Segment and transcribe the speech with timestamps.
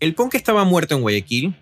[0.00, 1.56] ¿El punk estaba muerto en Guayaquil?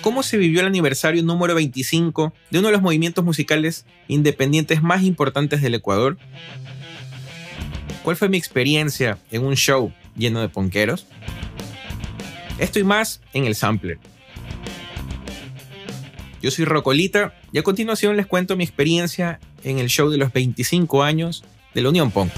[0.00, 5.02] ¿Cómo se vivió el aniversario número 25 de uno de los movimientos musicales independientes más
[5.02, 6.18] importantes del Ecuador?
[8.04, 11.06] ¿Cuál fue mi experiencia en un show lleno de ponqueros?
[12.60, 13.98] Esto y más en el Sampler.
[16.40, 20.32] Yo soy Rocolita y a continuación les cuento mi experiencia en el show de los
[20.32, 21.42] 25 años
[21.74, 22.30] de la Unión Punk.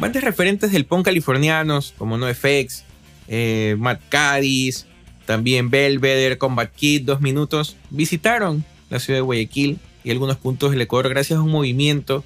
[0.00, 2.84] Bandas referentes del punk californianos como NoFX,
[3.28, 4.86] eh, Matt Cadiz,
[5.26, 10.80] también Belvedere, Combat Kid, Dos Minutos, visitaron la ciudad de Guayaquil y algunos puntos del
[10.80, 12.24] Ecuador gracias a un movimiento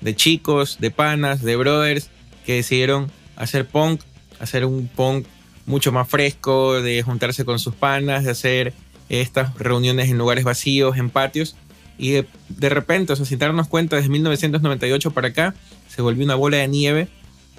[0.00, 2.10] de chicos, de panas, de brothers
[2.46, 4.02] que decidieron hacer punk,
[4.38, 5.26] hacer un punk
[5.66, 8.72] mucho más fresco, de juntarse con sus panas, de hacer
[9.08, 11.56] estas reuniones en lugares vacíos, en patios.
[11.98, 12.10] Y
[12.50, 15.54] de, repente, o sea, sin darnos cuenta, desde 1998 para acá,
[15.88, 17.08] se volvió una bola de nieve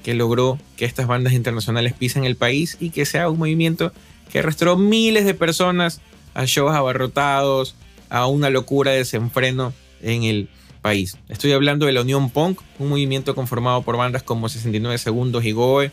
[0.04, 3.92] que logró que estas bandas internacionales pisen el país y que sea un movimiento
[4.32, 6.02] que arrastró miles de personas
[6.34, 7.76] a shows abarrotados,
[8.10, 10.50] a una locura de desenfreno en el
[10.82, 11.18] país.
[11.30, 15.52] Estoy hablando de la Unión Punk, un movimiento conformado por bandas como 69 Segundos y
[15.52, 15.92] Goe,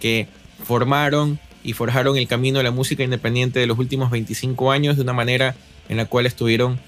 [0.00, 0.26] que
[0.64, 5.02] formaron y forjaron el camino de la música independiente de los últimos 25 años de
[5.02, 5.54] una manera
[5.88, 6.80] en la cual estuvieron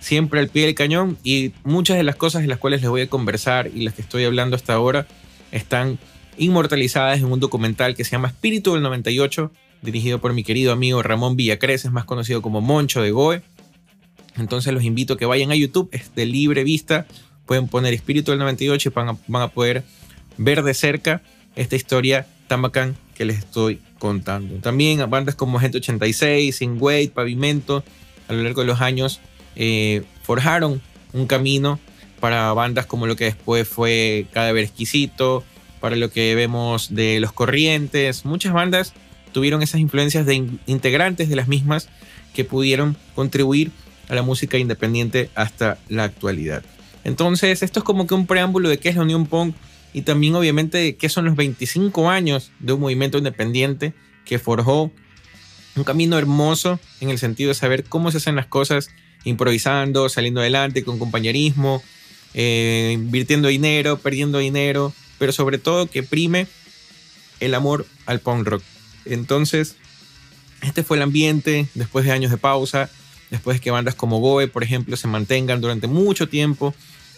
[0.00, 3.02] siempre al pie del cañón y muchas de las cosas de las cuales les voy
[3.02, 5.06] a conversar y las que estoy hablando hasta ahora
[5.52, 5.98] están
[6.38, 11.02] inmortalizadas en un documental que se llama Espíritu del 98, dirigido por mi querido amigo
[11.02, 13.42] Ramón Villacreces, más conocido como Moncho de Goe.
[14.36, 17.06] Entonces los invito a que vayan a YouTube, es de libre vista,
[17.46, 19.84] pueden poner Espíritu del 98 y van a, van a poder
[20.38, 21.22] ver de cerca
[21.54, 24.56] esta historia tan que les estoy contando.
[24.56, 27.84] También bandas como Gente 86, Sin Weight, Pavimento,
[28.28, 29.20] a lo largo de los años
[29.56, 30.80] eh, forjaron
[31.12, 31.78] un camino
[32.22, 35.42] para bandas como lo que después fue Cadáver Exquisito,
[35.80, 38.24] para lo que vemos de Los Corrientes.
[38.24, 38.92] Muchas bandas
[39.32, 41.88] tuvieron esas influencias de integrantes de las mismas
[42.32, 43.72] que pudieron contribuir
[44.08, 46.62] a la música independiente hasta la actualidad.
[47.02, 49.56] Entonces, esto es como que un preámbulo de qué es la Unión Punk
[49.92, 54.92] y también obviamente qué son los 25 años de un movimiento independiente que forjó
[55.74, 58.90] un camino hermoso en el sentido de saber cómo se hacen las cosas
[59.24, 61.82] improvisando, saliendo adelante con compañerismo,
[62.34, 66.46] eh, invirtiendo dinero, perdiendo dinero, pero sobre todo que prime
[67.40, 68.62] el amor al punk rock.
[69.04, 69.76] Entonces,
[70.62, 72.88] este fue el ambiente después de años de pausa,
[73.30, 76.74] después de que bandas como Goe, por ejemplo, se mantengan durante mucho tiempo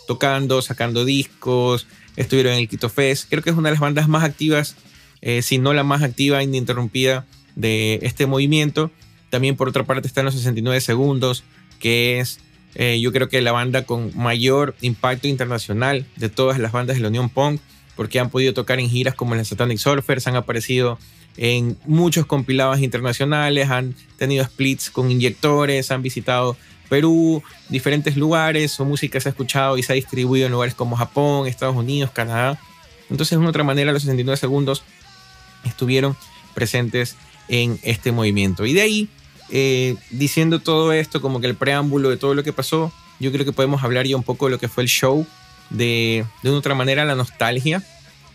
[0.06, 1.86] tocando, sacando discos,
[2.16, 3.28] estuvieron en el Quito Fest.
[3.28, 4.76] Creo que es una de las bandas más activas,
[5.20, 8.90] eh, si no la más activa e ininterrumpida de este movimiento.
[9.30, 11.44] También por otra parte están los 69 segundos,
[11.80, 12.38] que es
[12.74, 17.02] eh, yo creo que la banda con mayor impacto internacional de todas las bandas de
[17.02, 17.60] la Unión Punk,
[17.96, 20.98] porque han podido tocar en giras como en Satanic Surfers, han aparecido
[21.36, 26.56] en muchos compilados internacionales, han tenido splits con inyectores, han visitado
[26.88, 30.96] Perú, diferentes lugares, su música se ha escuchado y se ha distribuido en lugares como
[30.96, 32.58] Japón, Estados Unidos, Canadá.
[33.10, 34.82] Entonces, de otra manera, los 69 segundos
[35.64, 36.16] estuvieron
[36.54, 37.16] presentes
[37.48, 38.66] en este movimiento.
[38.66, 39.08] Y de ahí,
[39.56, 43.44] eh, diciendo todo esto, como que el preámbulo de todo lo que pasó, yo creo
[43.44, 45.24] que podemos hablar ya un poco de lo que fue el show,
[45.70, 47.80] de, de una otra manera la nostalgia,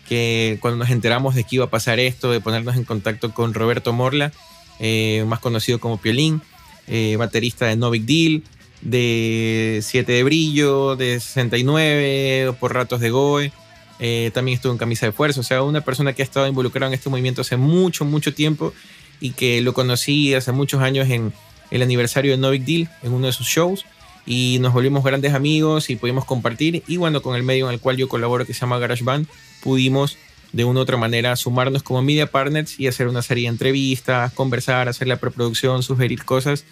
[0.08, 3.52] que cuando nos enteramos de que iba a pasar esto, de ponernos en contacto con
[3.52, 4.32] Roberto Morla,
[4.78, 6.40] eh, más conocido como Piolín,
[6.86, 8.42] eh, baterista de No Big Deal,
[8.80, 13.52] de 7 de Brillo, de 69, por ratos de Goe.
[13.98, 16.86] Eh, también estuvo en Camisa de Fuerza, o sea, una persona que ha estado involucrada
[16.86, 18.72] en este movimiento hace mucho, mucho tiempo
[19.20, 21.32] y que lo conocí hace muchos años en
[21.70, 23.84] el aniversario de No Big Deal, en uno de sus shows,
[24.26, 26.82] y nos volvimos grandes amigos y pudimos compartir.
[26.86, 29.26] Y bueno, con el medio en el cual yo colaboro, que se llama GarageBand,
[29.62, 30.16] pudimos
[30.52, 34.32] de una u otra manera sumarnos como media partners y hacer una serie de entrevistas,
[34.32, 36.64] conversar, hacer la preproducción, sugerir cosas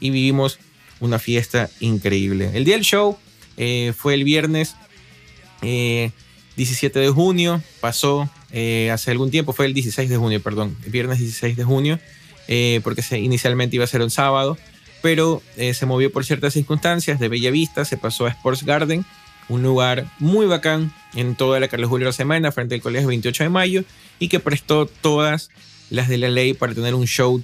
[0.00, 0.58] y vivimos
[1.00, 2.50] una fiesta increíble.
[2.54, 3.18] El día del show
[3.56, 4.76] eh, fue el viernes
[5.60, 10.76] 17 eh, de junio, pasó eh, hace algún tiempo, fue el 16 de junio, perdón,
[10.86, 11.98] viernes 16 de junio,
[12.82, 14.56] porque se, inicialmente iba a ser un sábado,
[15.02, 19.04] pero se movió por ciertas circunstancias de Bella Vista, se pasó a Sports Garden
[19.48, 23.48] un lugar muy bacán en toda la Carlos Julio Semana, frente al Colegio 28 de
[23.48, 23.84] Mayo,
[24.18, 25.50] y que prestó todas
[25.90, 27.42] las de la ley para tener un show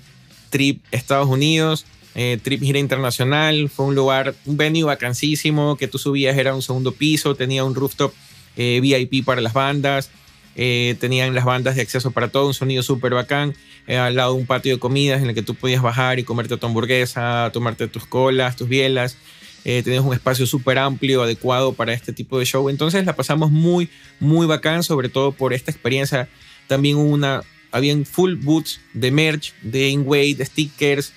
[0.50, 3.68] trip Estados Unidos, eh, trip gira internacional.
[3.68, 7.74] Fue un lugar, un venue vacancísimo, que tú subías, era un segundo piso, tenía un
[7.74, 8.12] rooftop
[8.56, 10.10] eh, VIP para las bandas.
[10.54, 13.54] Eh, tenían las bandas de acceso para todo, un sonido súper bacán,
[13.88, 16.66] al lado un patio de comidas en el que tú podías bajar y comerte tu
[16.66, 19.16] hamburguesa, tomarte tus colas, tus bielas,
[19.64, 22.68] eh, tenés un espacio súper amplio, adecuado para este tipo de show.
[22.68, 23.88] Entonces la pasamos muy,
[24.18, 26.28] muy bacán, sobre todo por esta experiencia.
[26.66, 31.12] También una, habían full boots de merch, de InWay, de stickers,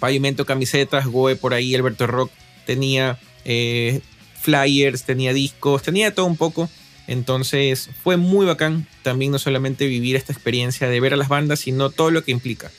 [0.00, 2.32] pavimento, camisetas, Goe por ahí, Alberto Rock
[2.66, 4.00] tenía eh,
[4.40, 6.68] flyers, tenía discos, tenía todo un poco.
[7.06, 11.60] Entonces fue muy bacán también no solamente vivir esta experiencia de ver a las bandas,
[11.60, 12.70] sino todo lo que implica.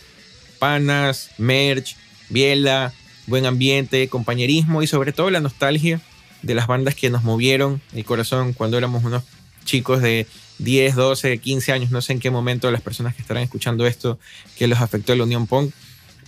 [0.60, 1.98] Panas, merch,
[2.30, 2.94] biela,
[3.28, 6.02] buen ambiente, compañerismo y sobre todo la nostalgia
[6.42, 9.24] de las bandas que nos movieron el corazón cuando éramos unos
[9.66, 10.28] chicos de
[10.60, 14.20] 10, 12, 15 años, no sé en qué momento las personas que estarán escuchando esto
[14.58, 15.74] que los afectó la Unión Punk,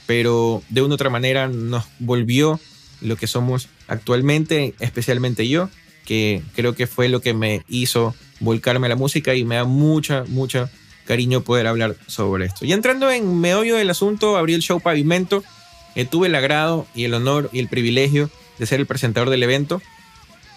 [0.05, 2.59] pero de una u otra manera nos volvió
[3.01, 5.69] lo que somos actualmente, especialmente yo,
[6.05, 9.65] que creo que fue lo que me hizo volcarme a la música y me da
[9.65, 10.69] mucha, mucha
[11.05, 12.65] cariño poder hablar sobre esto.
[12.65, 15.43] Y entrando en meollo del asunto, abrí el show Pavimento,
[15.95, 19.43] eh, tuve el agrado y el honor y el privilegio de ser el presentador del
[19.43, 19.81] evento.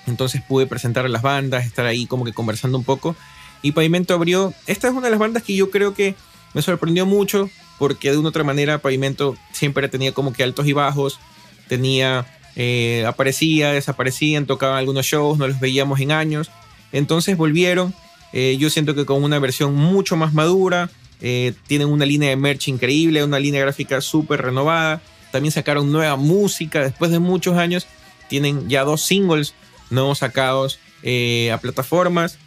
[0.06, 3.14] Entonces pude presentar a las bandas, estar ahí como que conversando un poco.
[3.62, 4.54] Y Pavimento abrió.
[4.66, 6.14] Esta es una de las bandas que yo creo que
[6.54, 10.72] me sorprendió mucho porque de una otra manera Pavimento siempre tenía como que altos y
[10.72, 11.20] bajos.
[11.68, 12.26] Tenía,
[12.58, 16.50] eh, aparecía, desaparecían, tocaban algunos shows, no los veíamos en años.
[16.92, 17.94] Entonces volvieron.
[18.34, 20.90] Eh, yo siento que con una versión mucho más madura.
[21.18, 25.00] tienen una línea de merch increíble, una línea gráfica súper renovada.
[25.32, 27.86] También sacaron nueva música después de muchos años.
[28.28, 29.54] Tienen ya dos singles
[29.90, 32.38] nuevos sacados eh, a plataformas.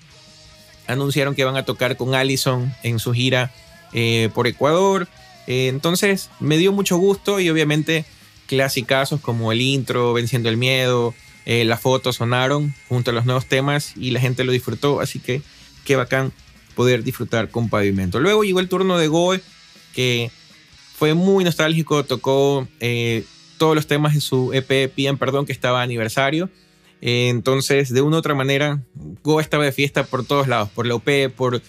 [0.88, 3.52] Anunciaron que van a tocar con Allison en su gira
[3.94, 5.08] eh, por Ecuador.
[5.48, 8.06] Eh, entonces me dio mucho gusto y obviamente
[8.52, 11.16] clásicazos como el intro, Venciendo el Miedo,
[11.46, 15.00] las fotos sonaron junto a los nuevos temas y la gente lo disfrutó.
[15.00, 15.42] Así que
[15.86, 16.34] qué bacán
[16.76, 18.20] poder disfrutar con Pavimento.
[18.20, 19.42] Luego llegó el turno de Goe,
[19.94, 20.32] que
[20.96, 23.24] fue muy nostálgico, tocó eh,
[23.58, 26.50] todos los temas en su EP Pidan Perdón que estaba aniversario.
[27.02, 28.82] Eh, entonces, de una u otra manera,
[29.24, 31.62] Go estaba de fiesta por todos lados, por la UP, por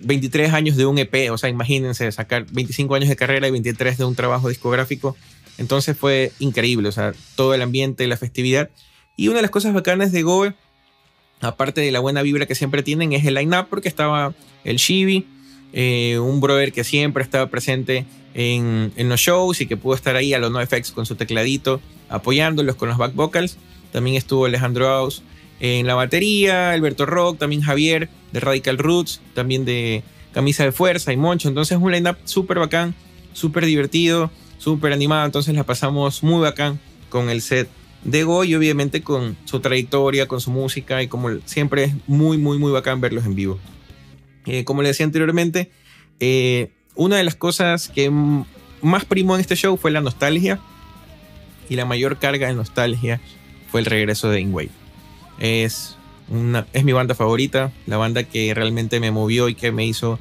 [0.00, 3.98] 23 años de un EP, o sea, imagínense sacar 25 años de carrera y 23
[3.98, 5.16] de un trabajo discográfico.
[5.60, 8.70] Entonces fue increíble, o sea, todo el ambiente, la festividad.
[9.14, 10.54] Y una de las cosas bacanas de Go,
[11.42, 14.32] aparte de la buena vibra que siempre tienen, es el line-up, porque estaba
[14.64, 15.26] el Shibi,
[15.74, 20.32] eh, un brother que siempre estaba presente en, los shows y que pudo estar ahí
[20.32, 23.58] a los NoFX con su tecladito, apoyándolos con los back vocals.
[23.92, 25.22] También estuvo Alejandro Aus
[25.60, 31.12] en la batería, Alberto Rock, también Javier de Radical Roots, también de Camisa de Fuerza
[31.12, 31.48] y Moncho.
[31.48, 32.94] Entonces un line-up súper bacán,
[33.34, 34.30] súper divertido,
[34.60, 35.24] súper animado.
[35.24, 36.78] Entonces la pasamos muy bacán
[37.08, 37.68] con el set
[38.04, 42.38] de Go y obviamente con su trayectoria, con su música y como siempre es muy,
[42.38, 43.58] muy, muy bacán verlos en vivo.
[44.46, 45.70] Eh, como le decía anteriormente,
[46.20, 48.10] eh, una de las cosas que
[48.82, 50.60] más primó en este show fue la nostalgia.
[51.68, 53.20] Y la mayor carga de nostalgia
[53.70, 54.70] fue el regreso de Ingway.
[55.38, 55.96] Es,
[56.72, 60.18] es mi banda favorita, la banda que realmente me movió y que me hizo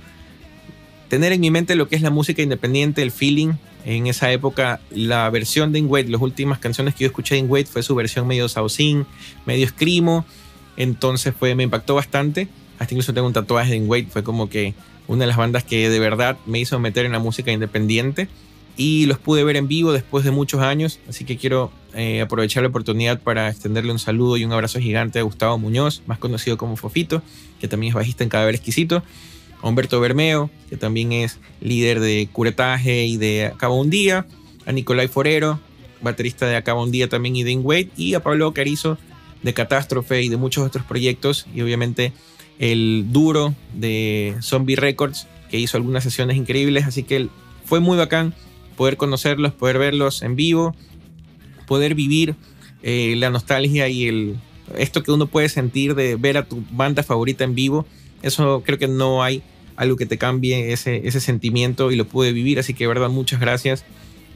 [1.07, 3.53] tener en mi mente lo que es la música independiente, el feeling.
[3.89, 7.63] En esa época, la versión de Ingway, las últimas canciones que yo escuché de Ingway
[7.63, 9.07] fue su versión medio saucín,
[9.47, 10.25] medio escrimo.
[10.77, 12.47] Entonces fue, me impactó bastante.
[12.77, 14.75] Hasta incluso tengo un tatuaje de Ingway, fue como que
[15.07, 18.27] una de las bandas que de verdad me hizo meter en la música independiente
[18.77, 22.61] y los pude ver en vivo después de muchos años, así que quiero eh, aprovechar
[22.61, 26.57] la oportunidad para extenderle un saludo y un abrazo gigante a Gustavo Muñoz, más conocido
[26.57, 27.23] como Fofito,
[27.59, 29.01] que también es bajista en Cadáver Exquisito,
[29.61, 34.25] Humberto Bermeo, que también es líder de Curetaje y de Acaba un Día,
[34.65, 35.59] a Nicolai Forero,
[36.01, 38.97] baterista de Acaba un Día también y de Wade, y a Pablo Carizo
[39.43, 42.13] de Catástrofe y de muchos otros proyectos, y obviamente
[42.59, 47.29] el duro de Zombie Records, que hizo algunas sesiones increíbles, así que
[47.65, 48.33] fue muy bacán
[48.75, 50.75] poder conocerlos, poder verlos en vivo,
[51.67, 52.35] poder vivir
[52.81, 54.39] eh, la nostalgia y el,
[54.77, 57.85] esto que uno puede sentir de ver a tu banda favorita en vivo.
[58.21, 59.43] Eso creo que no hay
[59.75, 63.39] algo que te cambie ese, ese sentimiento y lo pude vivir, así que verdad muchas
[63.39, 63.85] gracias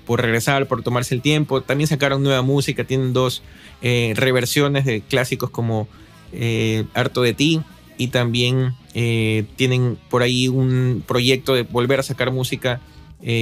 [0.05, 1.61] por regresar, por tomarse el tiempo.
[1.61, 3.41] También sacaron nueva música, tienen dos
[3.81, 5.87] eh, reversiones de clásicos como
[6.31, 7.61] eh, Harto de ti
[7.97, 12.81] y también eh, tienen por ahí un proyecto de volver a sacar música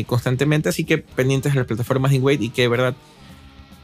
[0.05, 2.95] constantemente, así que pendientes de las plataformas de Wait y que de verdad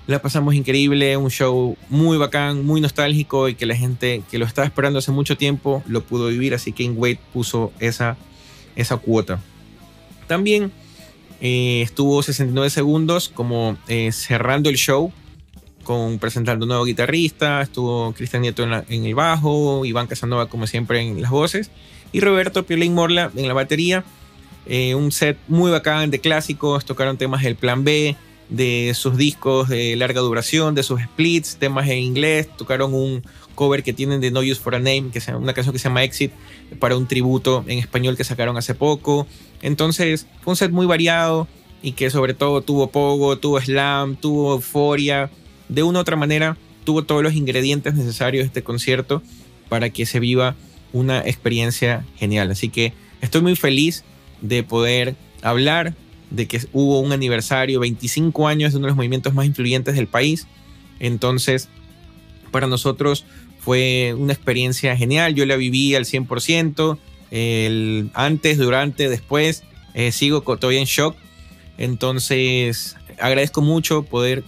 [0.08, 4.46] la pasamos increíble, un show muy bacán, muy nostálgico y que la gente que lo
[4.46, 8.18] estaba esperando hace mucho tiempo lo pudo vivir, así que Wait puso esa,
[8.76, 9.40] esa cuota.
[10.28, 10.72] También
[11.42, 13.78] eh, estuvo 69 segundos como
[14.12, 15.12] cerrando el show
[15.88, 21.00] con presentando un nuevo guitarrista, estuvo Cristian Nieto en, el bajo, Iván Casanova como siempre
[21.00, 21.72] en las voces
[22.12, 24.04] y Roberto Piolín Morla en la batería.
[24.66, 28.18] Eh, un set muy bacán de clásicos, tocaron temas del Plan B,
[28.50, 33.24] de sus discos de larga duración, de sus splits, temas en inglés, tocaron un
[33.56, 35.89] cover que tienen de No Use for a Name, que es una canción que se
[35.89, 36.32] llama Exit,
[36.80, 39.27] para un tributo en español que sacaron hace poco.
[39.62, 41.48] Entonces fue un set muy variado
[41.82, 45.30] y que sobre todo tuvo pogo, tuvo slam, tuvo euforia.
[45.70, 49.22] De una u otra manera, tuvo todos los ingredientes necesarios este concierto
[49.70, 50.56] para que se viva
[50.94, 52.51] una experiencia genial.
[52.51, 54.04] Así que estoy muy feliz
[54.42, 55.96] de poder hablar
[56.29, 60.07] de que hubo un aniversario, 25 años de uno de los movimientos más influyentes del
[60.07, 60.48] país.
[61.00, 61.69] Entonces,
[62.51, 63.25] para nosotros
[63.60, 65.36] fue una experiencia genial.
[65.36, 66.98] Yo la viví al 100%,
[67.31, 69.63] el antes, durante, después.
[69.93, 71.15] Eh, sigo todavía en shock.
[71.77, 74.43] Entonces, agradezco mucho poder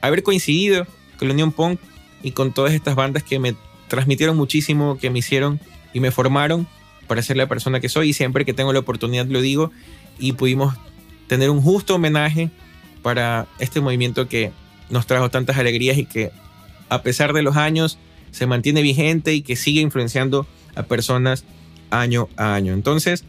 [0.00, 0.86] haber coincidido
[1.18, 1.80] con la Unión Punk
[2.22, 3.54] y con todas estas bandas que me
[3.88, 5.60] transmitieron muchísimo, que me hicieron
[5.92, 6.66] y me formaron
[7.06, 8.10] para ser la persona que soy.
[8.10, 9.72] Y siempre que tengo la oportunidad lo digo.
[10.18, 10.74] Y pudimos
[11.28, 12.50] tener un justo homenaje
[13.02, 14.52] para este movimiento que
[14.90, 16.32] nos trajo tantas alegrías y que
[16.88, 17.98] a pesar de los años
[18.32, 21.44] se mantiene vigente y que sigue influenciando a personas
[21.90, 22.72] año a año.
[22.72, 23.24] Entonces,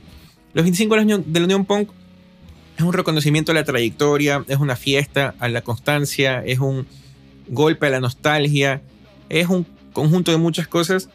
[0.53, 1.89] los 25 años de la Unión Punk
[2.77, 6.87] es un reconocimiento a la trayectoria, es una fiesta a la constancia, es un
[7.49, 8.81] golpe a la nostalgia,
[9.27, 11.09] es un conjunto de muchas cosas,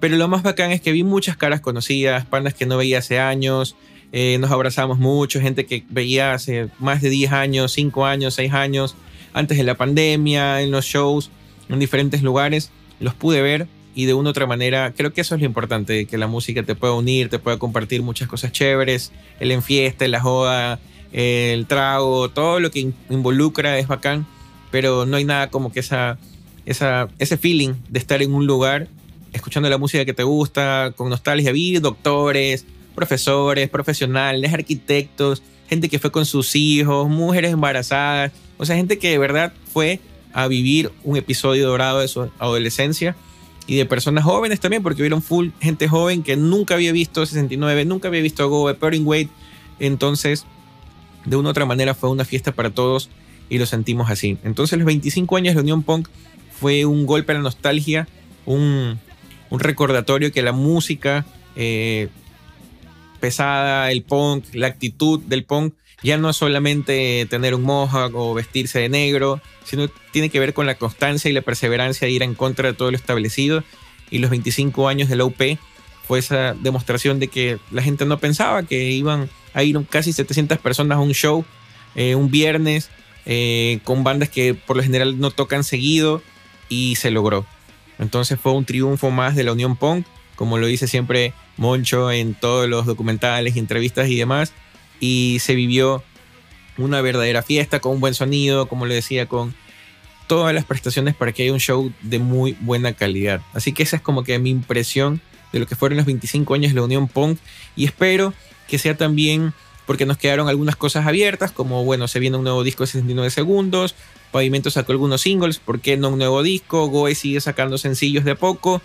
[0.00, 3.18] pero lo más bacán es que vi muchas caras conocidas, pandas que no veía hace
[3.18, 3.74] años,
[4.12, 8.52] eh, nos abrazamos mucho, gente que veía hace más de 10 años, 5 años, 6
[8.52, 8.96] años,
[9.34, 11.30] antes de la pandemia, en los shows,
[11.68, 15.34] en diferentes lugares, los pude ver y de una u otra manera creo que eso
[15.34, 19.12] es lo importante, que la música te pueda unir, te pueda compartir muchas cosas chéveres,
[19.40, 20.78] el enfieste, la joda,
[21.12, 24.26] el trago, todo lo que involucra es bacán,
[24.70, 26.18] pero no hay nada como que esa,
[26.64, 28.88] esa, ese feeling de estar en un lugar
[29.32, 32.64] escuchando la música que te gusta, con nostalgia, vi doctores,
[32.98, 39.10] profesores, profesionales, arquitectos, gente que fue con sus hijos, mujeres embarazadas, o sea, gente que
[39.10, 40.00] de verdad fue
[40.32, 43.14] a vivir un episodio dorado de su adolescencia
[43.68, 47.84] y de personas jóvenes también, porque vieron full gente joven que nunca había visto 69,
[47.84, 49.28] nunca había visto Go, Perrin Wade,
[49.78, 50.44] entonces
[51.24, 53.10] de una u otra manera fue una fiesta para todos
[53.48, 54.38] y lo sentimos así.
[54.42, 56.08] Entonces los 25 años de Unión Punk
[56.50, 58.08] fue un golpe a la nostalgia,
[58.44, 58.98] un,
[59.50, 61.24] un recordatorio que la música
[61.54, 62.08] eh,
[63.18, 68.34] pesada, el punk, la actitud del punk, ya no es solamente tener un mohawk o
[68.34, 72.22] vestirse de negro, sino tiene que ver con la constancia y la perseverancia de ir
[72.22, 73.64] en contra de todo lo establecido.
[74.10, 75.40] Y los 25 años de la UP
[76.06, 80.58] fue esa demostración de que la gente no pensaba que iban a ir casi 700
[80.58, 81.44] personas a un show
[81.94, 82.90] eh, un viernes
[83.26, 86.22] eh, con bandas que por lo general no tocan seguido
[86.68, 87.44] y se logró.
[87.98, 90.06] Entonces fue un triunfo más de la Unión Punk,
[90.36, 94.52] como lo dice siempre Moncho en todos los documentales, entrevistas y demás.
[95.00, 96.02] Y se vivió
[96.78, 99.54] una verdadera fiesta con un buen sonido, como le decía, con
[100.26, 103.40] todas las prestaciones para que haya un show de muy buena calidad.
[103.52, 105.20] Así que esa es como que mi impresión
[105.52, 107.38] de lo que fueron los 25 años de la Unión Punk
[107.74, 108.34] y espero
[108.68, 109.54] que sea también
[109.86, 113.30] porque nos quedaron algunas cosas abiertas, como bueno, se viene un nuevo disco de 69
[113.30, 113.94] segundos,
[114.30, 116.88] Pavimento sacó algunos singles, ¿por qué no un nuevo disco?
[116.88, 118.82] Goe sigue sacando sencillos de poco,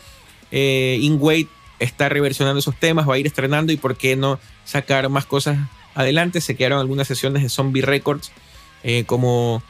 [0.52, 1.50] eh, Ingway
[1.80, 5.58] está reversionando esos temas, va a ir estrenando y por qué no sacar más cosas
[5.96, 6.42] adelante.
[6.42, 8.32] Se quedaron algunas sesiones de Zombie Records
[8.84, 9.64] eh, como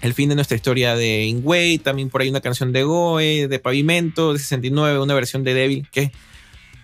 [0.00, 3.58] El fin de nuestra historia de Ingway, también por ahí una canción de Goe, de
[3.58, 6.10] Pavimento, de 69, una versión de Devil, que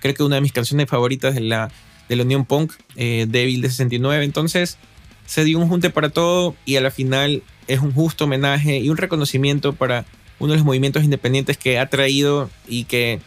[0.00, 1.71] creo que una de mis canciones favoritas de la,
[2.09, 4.25] de la Unión Punk, eh, Devil de 69.
[4.25, 4.79] Entonces
[5.25, 8.91] se dio un junte para todo y a la final es un justo homenaje y
[8.91, 10.05] un reconocimiento para
[10.38, 13.21] uno de los movimientos independientes que ha traído y que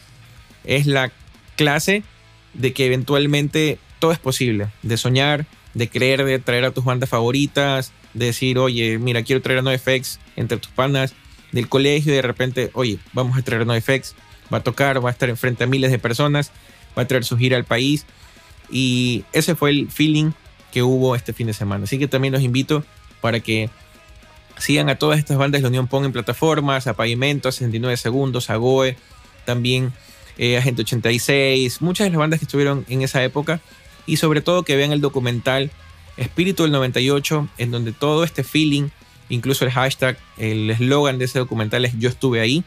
[0.70, 1.10] es la
[1.56, 2.04] clase
[2.54, 7.10] de que eventualmente todo es posible, de soñar, de creer, de traer a tus bandas
[7.10, 11.14] favoritas, de decir, oye, mira, quiero traer a NoFX entre tus panas
[11.50, 14.14] del colegio y de repente, oye, vamos a traer a NoFX,
[14.52, 16.52] va a tocar, va a estar enfrente a miles de personas,
[16.96, 18.06] va a traer su gira al país
[18.70, 20.30] y ese fue el feeling
[20.72, 21.84] que hubo este fin de semana.
[21.84, 22.84] Así que también los invito
[23.20, 23.70] para que
[24.56, 27.96] sigan a todas estas bandas de la Unión Pong en plataformas, a Pavimento, a 69
[27.96, 28.96] Segundos, a Goe,
[29.44, 29.92] también
[30.38, 33.60] eh, Agente 86, muchas de las bandas que estuvieron en esa época
[34.06, 35.70] y sobre todo que vean el documental
[36.16, 38.88] Espíritu del 98, en donde todo este feeling,
[39.28, 42.64] incluso el hashtag, el eslogan de ese documental es Yo estuve ahí,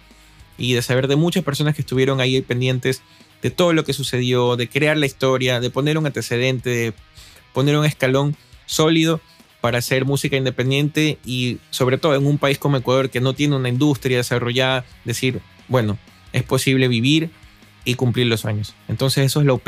[0.58, 3.02] y de saber de muchas personas que estuvieron ahí pendientes
[3.42, 6.94] de todo lo que sucedió, de crear la historia, de poner un antecedente, de
[7.54, 9.20] poner un escalón sólido
[9.62, 13.56] para hacer música independiente y sobre todo en un país como Ecuador que no tiene
[13.56, 15.98] una industria desarrollada, decir, bueno,
[16.32, 17.30] es posible vivir
[17.86, 18.76] y cumplir los sueños.
[18.88, 19.68] Entonces eso es la UP,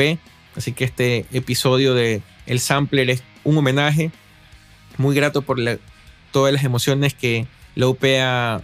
[0.56, 4.12] así que este episodio de El Sampler es un homenaje
[4.98, 5.60] muy grato por
[6.32, 8.62] todas las emociones que la UP ha,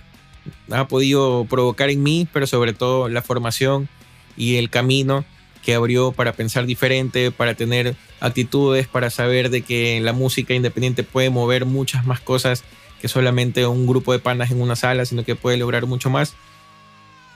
[0.72, 3.90] ha podido provocar en mí, pero sobre todo la formación
[4.38, 5.26] y el camino
[5.64, 11.04] que abrió para pensar diferente, para tener actitudes, para saber de que la música independiente
[11.04, 12.64] puede mover muchas más cosas
[13.00, 16.36] que solamente un grupo de panas en una sala, sino que puede lograr mucho más.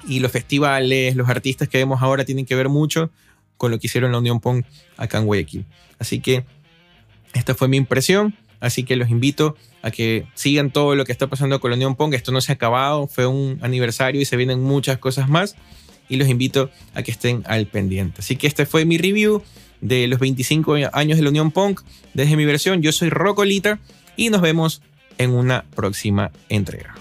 [0.08, 3.12] Y los festivales, los artistas que vemos ahora tienen que ver mucho
[3.58, 4.64] con lo que hicieron la Unión Pong
[4.98, 5.66] acá en Guayaquil.
[6.00, 6.46] Así que
[7.34, 8.36] esta fue mi impresión.
[8.60, 11.96] Así que los invito a que sigan todo lo que está pasando con la Unión
[11.96, 12.14] Pong.
[12.14, 15.56] Esto no se ha acabado, fue un aniversario y se vienen muchas cosas más.
[16.08, 18.22] Y los invito a que estén al pendiente.
[18.22, 19.44] Así que este fue mi review
[19.82, 21.82] de los 25 años de la Unión Punk
[22.14, 22.82] desde mi versión.
[22.82, 23.80] Yo soy Rocolita
[24.16, 24.82] y nos vemos
[25.18, 26.96] en una próxima entrega.